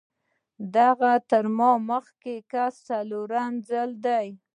[0.77, 4.27] دغه تر ما مخکې کس څووم ځل دی.